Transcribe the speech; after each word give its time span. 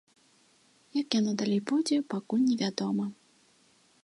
Як 1.01 1.07
яно 1.19 1.31
далей 1.43 1.61
пойдзе, 1.73 1.97
пакуль 2.15 2.45
невядома. 2.49 3.05